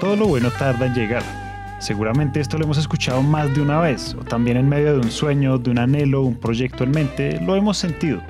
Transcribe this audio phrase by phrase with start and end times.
[0.00, 1.22] Todo lo bueno tarda en llegar.
[1.78, 5.10] Seguramente esto lo hemos escuchado más de una vez, o también en medio de un
[5.10, 8.22] sueño, de un anhelo, un proyecto en mente, lo hemos sentido.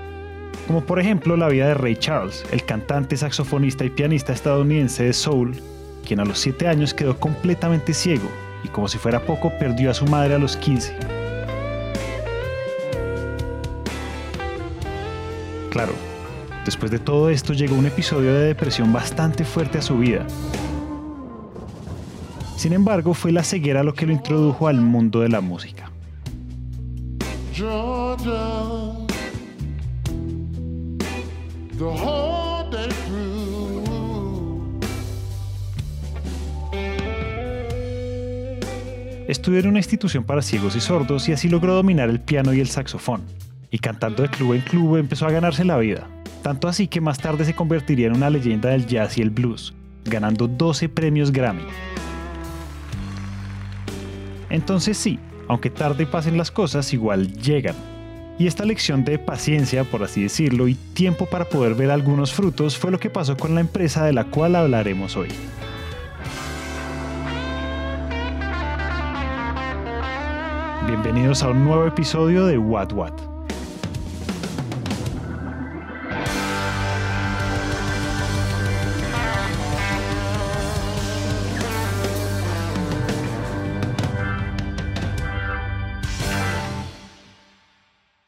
[0.67, 5.13] Como por ejemplo la vida de Ray Charles, el cantante, saxofonista y pianista estadounidense de
[5.13, 5.55] soul,
[6.05, 8.29] quien a los 7 años quedó completamente ciego
[8.65, 10.97] y como si fuera poco perdió a su madre a los 15.
[15.71, 15.93] Claro,
[16.65, 20.27] después de todo esto llegó un episodio de depresión bastante fuerte a su vida.
[22.61, 25.91] Sin embargo, fue la ceguera lo que lo introdujo al mundo de la música.
[39.27, 42.61] Estudió en una institución para ciegos y sordos y así logró dominar el piano y
[42.61, 43.23] el saxofón.
[43.71, 46.07] Y cantando de club en club empezó a ganarse la vida.
[46.43, 49.73] Tanto así que más tarde se convertiría en una leyenda del jazz y el blues,
[50.05, 51.65] ganando 12 premios Grammy.
[54.51, 57.77] Entonces sí, aunque tarde pasen las cosas, igual llegan.
[58.39, 62.77] Y esta lección de paciencia, por así decirlo, y tiempo para poder ver algunos frutos
[62.77, 65.29] fue lo que pasó con la empresa de la cual hablaremos hoy.
[70.87, 73.30] Bienvenidos a un nuevo episodio de What What.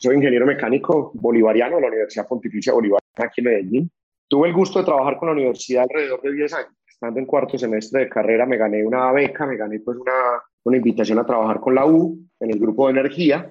[0.03, 3.91] Soy ingeniero mecánico bolivariano de la Universidad Pontificia Bolivariana aquí en Medellín.
[4.28, 6.72] Tuve el gusto de trabajar con la universidad alrededor de 10 años.
[6.89, 10.77] Estando en cuarto semestre de carrera me gané una beca, me gané pues una, una
[10.77, 13.48] invitación a trabajar con la U en el grupo de energía.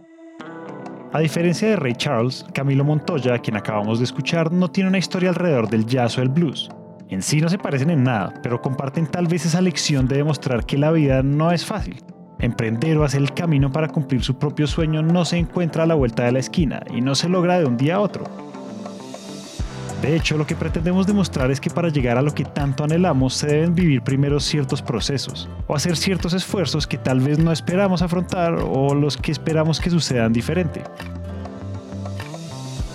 [1.14, 5.30] A diferencia de Ray Charles, Camilo Montoya, quien acabamos de escuchar, no tiene una historia
[5.30, 6.70] alrededor del jazz o el blues.
[7.08, 10.66] En sí no se parecen en nada, pero comparten tal vez esa lección de demostrar
[10.66, 12.04] que la vida no es fácil
[12.42, 15.94] Emprender o hacer el camino para cumplir su propio sueño no se encuentra a la
[15.94, 18.24] vuelta de la esquina y no se logra de un día a otro.
[20.02, 23.36] De hecho, lo que pretendemos demostrar es que para llegar a lo que tanto anhelamos
[23.36, 28.02] se deben vivir primero ciertos procesos o hacer ciertos esfuerzos que tal vez no esperamos
[28.02, 30.82] afrontar o los que esperamos que sucedan diferente.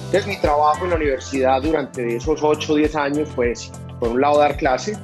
[0.07, 3.53] Entonces mi trabajo en la universidad durante esos 8 o 10 años fue,
[4.01, 4.99] por un lado dar clase,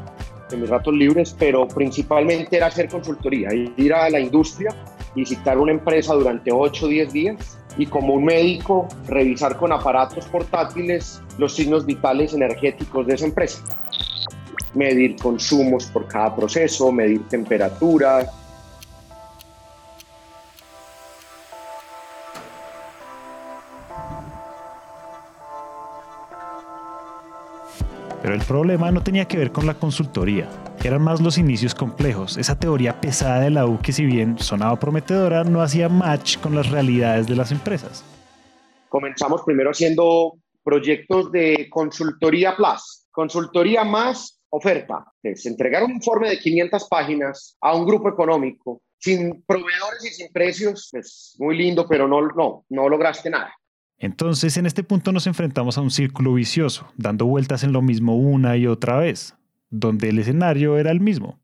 [0.52, 4.74] en mis ratos libres, pero principalmente era hacer consultoría, ir a la industria,
[5.14, 10.26] visitar una empresa durante 8 o 10 días y como un médico revisar con aparatos
[10.26, 13.62] portátiles los signos vitales energéticos de esa empresa.
[14.74, 18.28] Medir consumos por cada proceso, medir temperaturas,
[28.22, 30.48] Pero el problema no tenía que ver con la consultoría,
[30.84, 34.78] eran más los inicios complejos, esa teoría pesada de la U que si bien sonaba
[34.78, 38.04] prometedora, no hacía match con las realidades de las empresas.
[38.88, 45.04] Comenzamos primero haciendo proyectos de consultoría plus, consultoría más oferta.
[45.20, 50.32] Es entregar un informe de 500 páginas a un grupo económico sin proveedores y sin
[50.32, 53.52] precios, es muy lindo, pero no, no, no lograste nada.
[54.02, 58.16] Entonces, en este punto nos enfrentamos a un círculo vicioso, dando vueltas en lo mismo
[58.16, 59.36] una y otra vez,
[59.70, 61.40] donde el escenario era el mismo.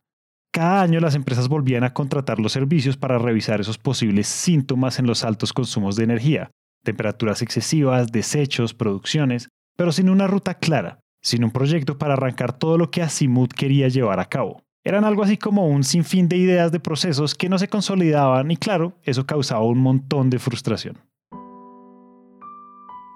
[0.50, 5.06] Cada año las empresas volvían a contratar los servicios para revisar esos posibles síntomas en
[5.06, 6.50] los altos consumos de energía,
[6.82, 12.76] temperaturas excesivas, desechos, producciones, pero sin una ruta clara, sin un proyecto para arrancar todo
[12.76, 14.64] lo que Asimut quería llevar a cabo.
[14.82, 18.56] Eran algo así como un sinfín de ideas de procesos que no se consolidaban y
[18.56, 20.98] claro, eso causaba un montón de frustración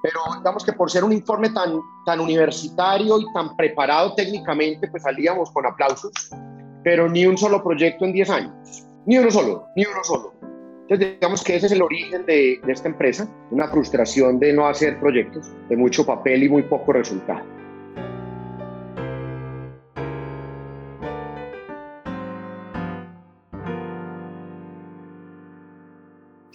[0.03, 5.05] pero digamos que por ser un informe tan, tan universitario y tan preparado técnicamente, pues
[5.05, 6.13] salíamos con aplausos,
[6.83, 10.35] pero ni un solo proyecto en 10 años, ni uno solo, ni uno solo.
[10.83, 14.67] Entonces digamos que ese es el origen de, de esta empresa, una frustración de no
[14.67, 17.62] hacer proyectos, de mucho papel y muy poco resultado.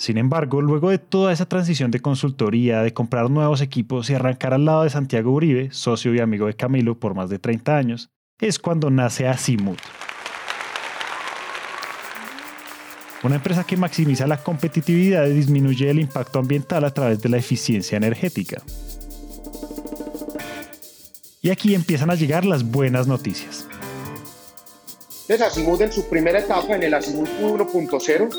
[0.08, 4.54] Sin embargo, luego de toda esa transición de consultoría, de comprar nuevos equipos y arrancar
[4.54, 8.10] al lado de Santiago Uribe, socio y amigo de Camilo por más de 30 años,
[8.40, 9.78] es cuando nace Asimut.
[13.22, 17.36] Una empresa que maximiza la competitividad y disminuye el impacto ambiental a través de la
[17.36, 18.62] eficiencia energética.
[21.42, 23.67] Y aquí empiezan a llegar las buenas noticias.
[25.30, 28.30] Entonces, Asimut en su primera etapa, en el Asimut 1.0,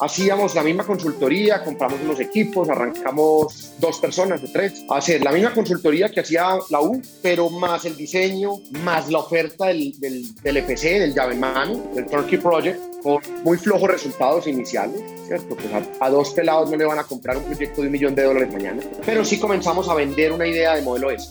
[0.00, 4.82] hacíamos la misma consultoría, compramos unos equipos, arrancamos dos personas de tres.
[4.88, 9.18] A hacer la misma consultoría que hacía la U, pero más el diseño, más la
[9.18, 13.90] oferta del, del, del EPC, del llave en mano, del Turkey Project, con muy flojos
[13.90, 15.54] resultados iniciales, ¿cierto?
[15.54, 18.14] Pues a, a, dos pelados no le van a comprar un proyecto de un millón
[18.14, 21.28] de dólares mañana, pero sí comenzamos a vender una idea de modelo S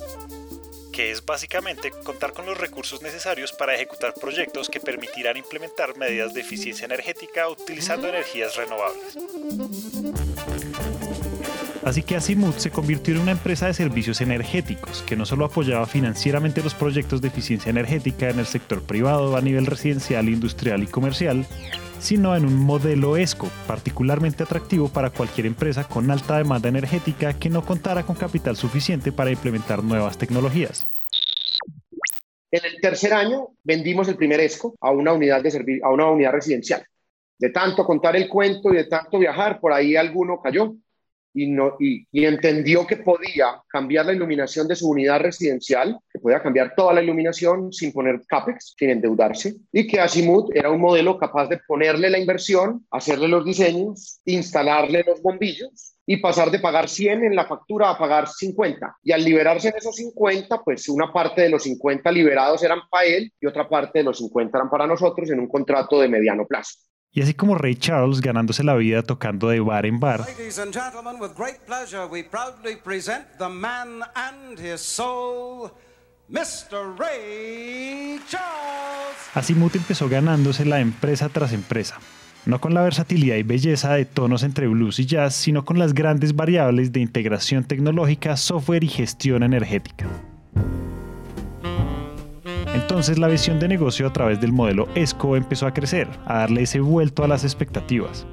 [0.97, 6.33] que es básicamente contar con los recursos necesarios para ejecutar proyectos que permitirán implementar medidas
[6.33, 9.15] de eficiencia energética utilizando energías renovables.
[11.87, 15.85] Así que Asimut se convirtió en una empresa de servicios energéticos que no solo apoyaba
[15.85, 20.87] financieramente los proyectos de eficiencia energética en el sector privado a nivel residencial, industrial y
[20.87, 21.45] comercial,
[21.97, 27.49] sino en un modelo ESCO particularmente atractivo para cualquier empresa con alta demanda energética que
[27.49, 30.85] no contara con capital suficiente para implementar nuevas tecnologías.
[32.51, 36.33] En el tercer año vendimos el primer ESCO a una unidad, de a una unidad
[36.33, 36.85] residencial.
[37.39, 40.75] De tanto contar el cuento y de tanto viajar, por ahí alguno cayó
[41.37, 46.93] y, entendió que podía cambiar la iluminación de su unidad residencial, que podía cambiar toda
[46.93, 51.59] la iluminación sin poner CAPEX, sin endeudarse, y que Asimut era un modelo capaz de
[51.67, 57.35] ponerle la inversión, hacerle los diseños, instalarle los bombillos y pasar de pagar 100 en
[57.35, 58.97] la factura a pagar 50.
[59.03, 63.05] Y al liberarse en esos 50, pues una parte de los 50 liberados eran para
[63.05, 66.47] él y otra parte de los 50 eran para nosotros en un contrato de mediano
[66.47, 66.79] plazo.
[67.17, 70.23] Y así como Ray Charles ganándose la vida tocando de bar en bar,
[79.33, 81.97] Asimut empezó ganándosela empresa tras empresa,
[82.45, 85.95] no con la versatilidad y belleza de tonos entre blues y jazz, sino con las
[85.95, 90.07] grandes variables de integración tecnológica, software y gestión energética.
[92.89, 96.61] Entonces la visión de negocio a través del modelo ESCO empezó a crecer, a darle
[96.61, 98.25] ese vuelto a las expectativas.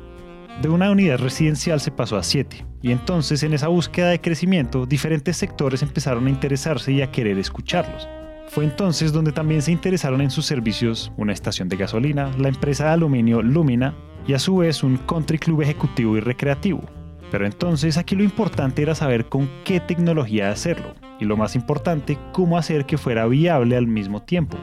[0.63, 4.87] De una unidad residencial se pasó a siete, y entonces en esa búsqueda de crecimiento
[4.87, 8.09] diferentes sectores empezaron a interesarse y a querer escucharlos.
[8.47, 12.85] Fue entonces donde también se interesaron en sus servicios una estación de gasolina, la empresa
[12.85, 16.85] de aluminio Lumina y a su vez un country club ejecutivo y recreativo.
[17.35, 22.17] Pero entonces aquí lo importante era saber con qué tecnología hacerlo, y lo más importante,
[22.33, 24.57] cómo hacer que fuera viable al mismo tiempo.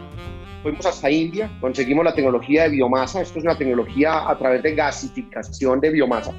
[0.63, 4.73] Fuimos hasta India, conseguimos la tecnología de biomasa, esto es una tecnología a través de
[4.73, 6.31] gasificación de biomasa.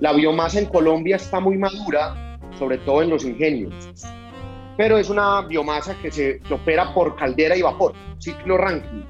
[0.00, 3.72] La biomasa en Colombia está muy madura, sobre todo en los ingenios,
[4.76, 9.06] pero es una biomasa que se opera por caldera y vapor, ciclo Rankine.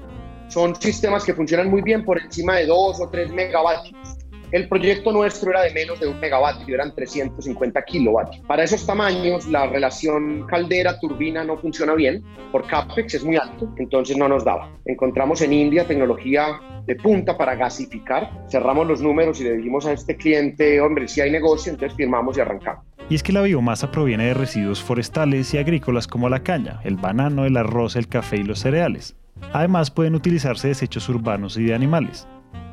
[0.49, 4.20] Son sistemas que funcionan muy bien por encima de 2 o 3 megavatios
[4.51, 8.45] el proyecto nuestro era de menos de un megavatio, eran 350 kilovatios.
[8.45, 14.17] Para esos tamaños, la relación caldera-turbina no funciona bien, por CAPEX es muy alto, entonces
[14.17, 14.69] no nos daba.
[14.85, 19.93] Encontramos en India tecnología de punta para gasificar, cerramos los números y le dijimos a
[19.93, 22.83] este cliente, hombre, si hay negocio, entonces firmamos y arrancamos.
[23.09, 26.95] Y es que la biomasa proviene de residuos forestales y agrícolas como la caña, el
[26.95, 29.15] banano, el arroz, el café y los cereales.
[29.53, 32.27] Además pueden utilizarse desechos urbanos y de animales.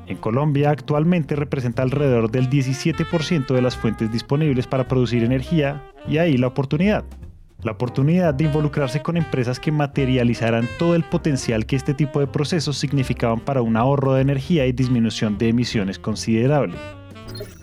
[0.08, 6.16] En Colombia actualmente representa alrededor del 17% de las fuentes disponibles para producir energía y
[6.16, 7.04] ahí la oportunidad.
[7.62, 12.26] La oportunidad de involucrarse con empresas que materializaran todo el potencial que este tipo de
[12.26, 16.76] procesos significaban para un ahorro de energía y disminución de emisiones considerable.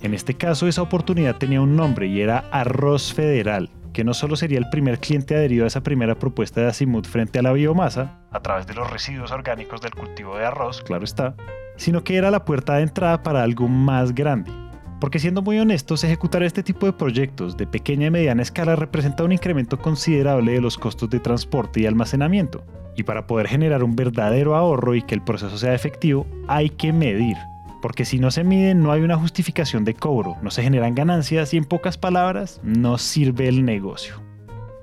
[0.02, 4.36] En este caso esa oportunidad tenía un nombre y era Arroz Federal, que no solo
[4.36, 8.20] sería el primer cliente adherido a esa primera propuesta de Asimut frente a la biomasa,
[8.30, 11.34] a través de los residuos orgánicos del cultivo de arroz, claro está,
[11.78, 14.52] sino que era la puerta de entrada para algo más grande.
[15.00, 19.24] Porque siendo muy honestos, ejecutar este tipo de proyectos de pequeña y mediana escala representa
[19.24, 22.66] un incremento considerable de los costos de transporte y almacenamiento.
[22.98, 26.92] Y para poder generar un verdadero ahorro y que el proceso sea efectivo, hay que
[26.92, 27.38] medir.
[27.86, 31.54] Porque si no se mide, no hay una justificación de cobro, no se generan ganancias
[31.54, 34.16] y en pocas palabras, no sirve el negocio.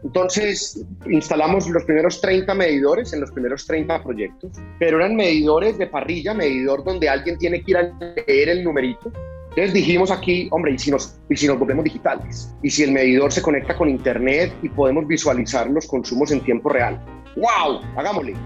[0.05, 5.89] Entonces, instalamos los primeros 30 medidores en los primeros 30 proyectos, pero eran medidores de
[5.89, 7.93] parrilla, medidor donde alguien tiene que ir a
[8.29, 9.11] leer el numerito.
[9.49, 12.55] Entonces dijimos aquí, hombre, ¿y si, nos, ¿y si nos volvemos digitales?
[12.63, 16.69] ¿Y si el medidor se conecta con Internet y podemos visualizar los consumos en tiempo
[16.69, 17.05] real?
[17.35, 17.81] ¡Wow!
[17.97, 18.37] Hagámosle.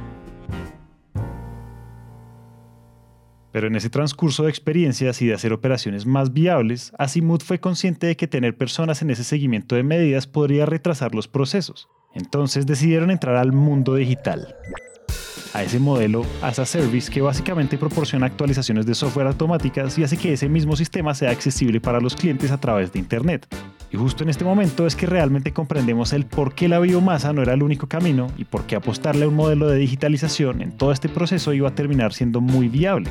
[3.56, 8.06] Pero en ese transcurso de experiencias y de hacer operaciones más viables, Asimut fue consciente
[8.06, 11.88] de que tener personas en ese seguimiento de medidas podría retrasar los procesos.
[12.12, 14.54] Entonces decidieron entrar al mundo digital.
[15.54, 20.18] A ese modelo as a service que básicamente proporciona actualizaciones de software automáticas y hace
[20.18, 23.48] que ese mismo sistema sea accesible para los clientes a través de Internet.
[23.92, 27.42] Y justo en este momento es que realmente comprendemos el por qué la biomasa no
[27.42, 30.92] era el único camino y por qué apostarle a un modelo de digitalización en todo
[30.92, 33.10] este proceso iba a terminar siendo muy viable.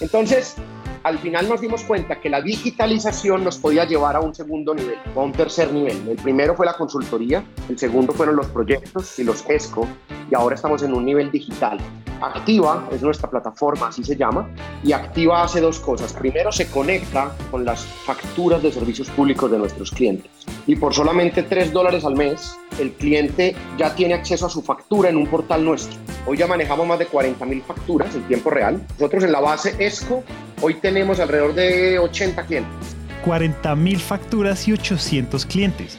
[0.00, 0.56] Entonces,
[1.04, 4.96] al final nos dimos cuenta que la digitalización nos podía llevar a un segundo nivel
[5.14, 6.08] a un tercer nivel.
[6.08, 9.86] El primero fue la consultoría, el segundo fueron los proyectos y los ESCO,
[10.30, 11.78] y ahora estamos en un nivel digital.
[12.20, 14.48] Activa es nuestra plataforma, así se llama,
[14.84, 16.12] y Activa hace dos cosas.
[16.12, 20.30] Primero, se conecta con las facturas de servicios públicos de nuestros clientes.
[20.66, 25.10] Y por solamente 3 dólares al mes, el cliente ya tiene acceso a su factura
[25.10, 25.98] en un portal nuestro.
[26.26, 28.80] Hoy ya manejamos más de 40 mil facturas en tiempo real.
[28.98, 30.22] Nosotros en la base ESCO
[30.60, 32.96] hoy tenemos alrededor de 80 clientes.
[33.24, 35.98] 40 mil facturas y 800 clientes.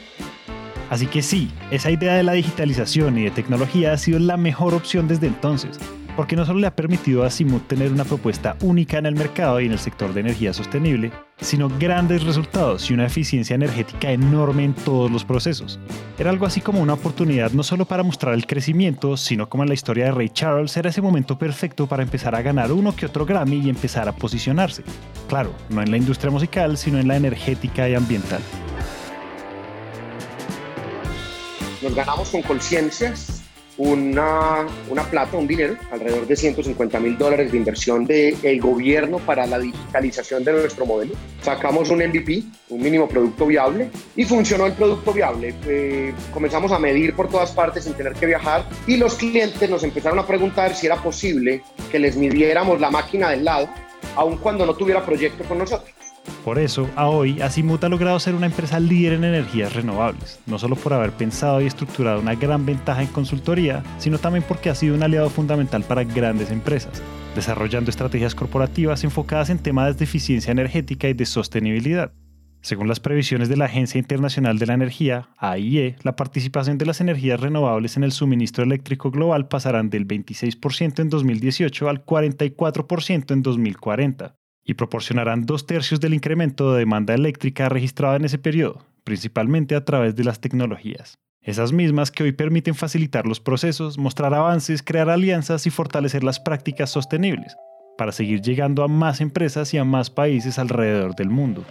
[0.90, 4.74] Así que sí, esa idea de la digitalización y de tecnología ha sido la mejor
[4.74, 5.78] opción desde entonces
[6.16, 9.60] porque no solo le ha permitido a Simut tener una propuesta única en el mercado
[9.60, 14.64] y en el sector de energía sostenible, sino grandes resultados y una eficiencia energética enorme
[14.64, 15.78] en todos los procesos.
[16.18, 19.68] Era algo así como una oportunidad no solo para mostrar el crecimiento, sino como en
[19.68, 23.06] la historia de Ray Charles era ese momento perfecto para empezar a ganar uno que
[23.06, 24.84] otro Grammy y empezar a posicionarse.
[25.28, 28.40] Claro, no en la industria musical, sino en la energética y ambiental.
[31.82, 33.43] Nos ganamos con conciencias
[33.76, 39.18] una, una plata, un dinero, alrededor de 150 mil dólares de inversión del el gobierno
[39.18, 41.14] para la digitalización de nuestro modelo.
[41.42, 45.54] Sacamos un MVP, un mínimo producto viable, y funcionó el producto viable.
[45.66, 49.82] Eh, comenzamos a medir por todas partes sin tener que viajar y los clientes nos
[49.82, 53.68] empezaron a preguntar si era posible que les midiéramos la máquina del lado,
[54.16, 56.03] aun cuando no tuviera proyecto con nosotros.
[56.44, 60.58] Por eso, a hoy, Asimut ha logrado ser una empresa líder en energías renovables, no
[60.58, 64.74] solo por haber pensado y estructurado una gran ventaja en consultoría, sino también porque ha
[64.74, 67.02] sido un aliado fundamental para grandes empresas,
[67.34, 72.12] desarrollando estrategias corporativas enfocadas en temas de eficiencia energética y de sostenibilidad.
[72.60, 77.00] Según las previsiones de la Agencia Internacional de la Energía, AIE, la participación de las
[77.00, 83.42] energías renovables en el suministro eléctrico global pasarán del 26% en 2018 al 44% en
[83.42, 89.74] 2040 y proporcionarán dos tercios del incremento de demanda eléctrica registrado en ese periodo, principalmente
[89.74, 91.18] a través de las tecnologías.
[91.42, 96.40] Esas mismas que hoy permiten facilitar los procesos, mostrar avances, crear alianzas y fortalecer las
[96.40, 97.54] prácticas sostenibles,
[97.98, 101.64] para seguir llegando a más empresas y a más países alrededor del mundo.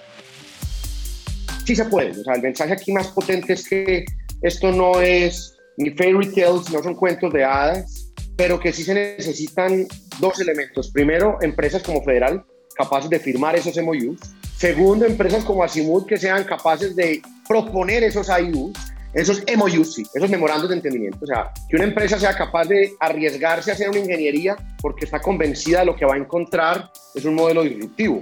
[1.66, 4.06] Sí se puede, el mensaje aquí más potente es que
[4.44, 8.94] esto no es ni fairy tales, no son cuentos de hadas, pero que sí se
[8.94, 9.88] necesitan
[10.20, 10.92] dos elementos.
[10.92, 12.46] Primero, empresas como Federal
[12.76, 14.20] capaces de firmar esos MOUs.
[14.58, 18.74] Segundo, empresas como Asimut que sean capaces de proponer esos IUs,
[19.14, 21.20] esos MOUs, esos memorandos de entendimiento.
[21.22, 25.22] O sea, que una empresa sea capaz de arriesgarse a hacer una ingeniería porque está
[25.22, 28.22] convencida de lo que va a encontrar es un modelo disruptivo.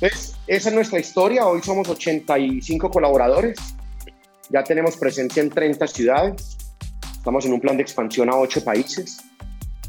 [0.00, 1.46] Entonces, esa es nuestra historia.
[1.46, 3.58] Hoy somos 85 colaboradores.
[4.50, 6.58] Ya tenemos presencia en 30 ciudades.
[7.16, 9.18] Estamos en un plan de expansión a 8 países.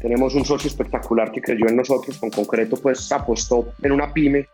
[0.00, 4.46] Tenemos un socio espectacular que creyó en nosotros, con concreto pues apostó en una pyme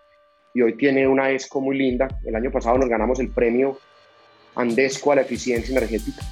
[0.55, 2.09] y hoy tiene una ESCO muy linda.
[2.25, 3.79] El año pasado nos ganamos el premio
[4.55, 6.23] Andesco a la eficiencia energética.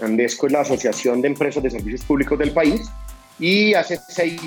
[0.00, 2.90] Andesco es la Asociación de Empresas de Servicios Públicos del país
[3.38, 4.40] y hace seis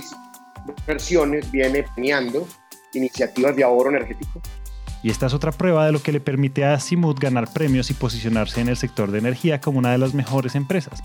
[0.86, 2.48] versiones viene premiando
[2.94, 4.42] iniciativas de ahorro energético.
[5.02, 7.94] Y esta es otra prueba de lo que le permite a Simut ganar premios y
[7.94, 11.04] posicionarse en el sector de energía como una de las mejores empresas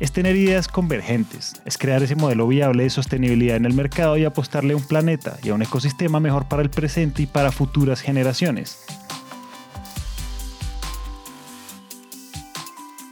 [0.00, 4.24] es tener ideas convergentes, es crear ese modelo viable de sostenibilidad en el mercado y
[4.24, 8.00] apostarle a un planeta y a un ecosistema mejor para el presente y para futuras
[8.00, 8.78] generaciones.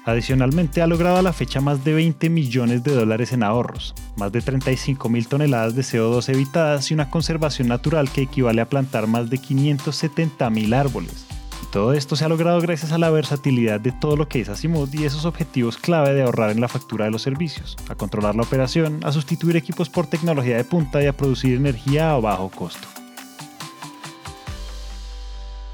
[0.06, 4.32] Adicionalmente ha logrado a la fecha más de 20 millones de dólares en ahorros, más
[4.32, 9.06] de 35 mil toneladas de CO2 evitadas y una conservación natural que equivale a plantar
[9.06, 11.27] más de 570 mil árboles.
[11.72, 14.88] Todo esto se ha logrado gracias a la versatilidad de todo lo que es Asimov
[14.94, 18.42] y esos objetivos clave de ahorrar en la factura de los servicios, a controlar la
[18.42, 22.88] operación, a sustituir equipos por tecnología de punta y a producir energía a bajo costo.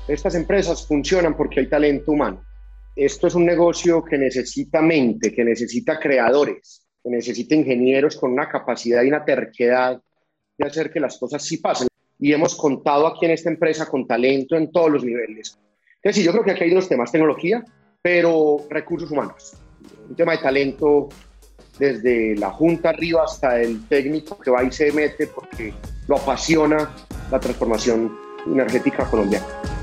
[0.08, 2.42] Estas empresas funcionan porque hay talento humano.
[2.96, 8.48] Esto es un negocio que necesita mente, que necesita creadores, que necesita ingenieros con una
[8.48, 10.02] capacidad y una terquedad
[10.58, 11.86] de hacer que las cosas sí pasen.
[12.18, 15.56] Y hemos contado aquí en esta empresa con talento en todos los niveles,
[16.12, 17.64] sí, yo creo que aquí hay dos temas, tecnología,
[18.02, 19.54] pero recursos humanos.
[20.08, 21.08] Un tema de talento
[21.78, 25.73] desde la junta arriba hasta el técnico que va y se mete porque
[26.06, 26.90] lo apasiona
[27.30, 29.74] la transformación energética colombiana.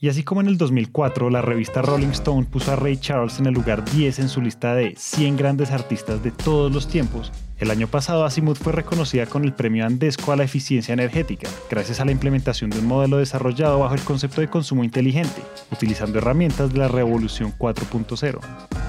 [0.00, 3.46] Y así como en el 2004 la revista Rolling Stone puso a Ray Charles en
[3.46, 7.72] el lugar 10 en su lista de 100 grandes artistas de todos los tiempos, el
[7.72, 12.04] año pasado Azimuth fue reconocida con el premio Andesco a la eficiencia energética, gracias a
[12.04, 16.78] la implementación de un modelo desarrollado bajo el concepto de consumo inteligente, utilizando herramientas de
[16.78, 18.87] la revolución 4.0.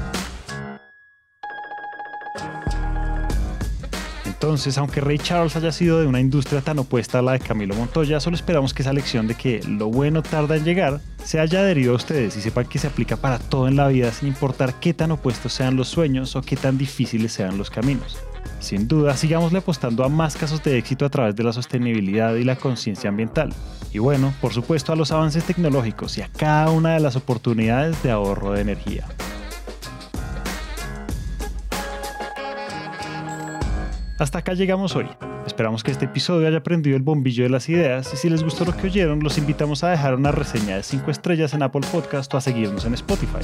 [4.42, 7.76] Entonces, aunque Ray Charles haya sido de una industria tan opuesta a la de Camilo
[7.76, 11.60] Montoya, solo esperamos que esa lección de que lo bueno tarda en llegar se haya
[11.60, 14.76] adherido a ustedes y sepan que se aplica para todo en la vida sin importar
[14.76, 18.18] qué tan opuestos sean los sueños o qué tan difíciles sean los caminos.
[18.62, 22.46] Sin duda, sigámosle apostando a más casos de éxito a través de la sostenibilidad y
[22.46, 23.54] la conciencia ambiental.
[23.92, 28.02] Y bueno, por supuesto a los avances tecnológicos y a cada una de las oportunidades
[28.04, 29.06] de ahorro de energía.
[34.20, 35.06] Hasta acá llegamos hoy.
[35.48, 38.66] Esperamos que este episodio haya prendido el bombillo de las ideas y si les gustó
[38.66, 42.34] lo que oyeron, los invitamos a dejar una reseña de 5 estrellas en Apple Podcast
[42.34, 43.40] o a seguirnos en Spotify.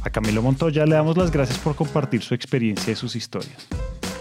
[0.00, 3.68] A Camilo Montoya le damos las gracias por compartir su experiencia y sus historias.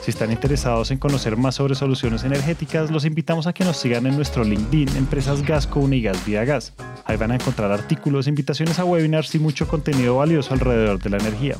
[0.01, 4.07] Si están interesados en conocer más sobre soluciones energéticas, los invitamos a que nos sigan
[4.07, 6.73] en nuestro LinkedIn Empresas Gasco Unigas Vía Gas.
[7.05, 11.17] Ahí van a encontrar artículos, invitaciones a webinars y mucho contenido valioso alrededor de la
[11.17, 11.55] energía.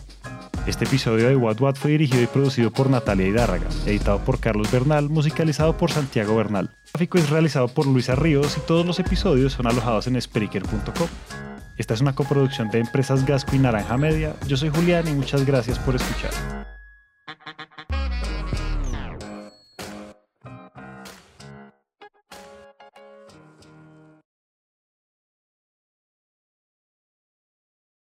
[0.68, 4.70] Este episodio de What What fue dirigido y producido por Natalia Hidárraga, editado por Carlos
[4.70, 6.70] Bernal, musicalizado por Santiago Bernal.
[6.88, 11.08] El gráfico es realizado por Luisa Ríos y todos los episodios son alojados en Spreaker.com.
[11.78, 14.36] Esta es una coproducción de Empresas Gasco y Naranja Media.
[14.46, 16.67] Yo soy Julián y muchas gracias por escuchar.